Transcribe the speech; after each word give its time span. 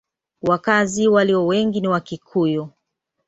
Wakazi 0.41 1.07
walio 1.07 1.45
wengi 1.47 1.81
ni 1.81 1.87
Wakikuyu. 1.87 2.69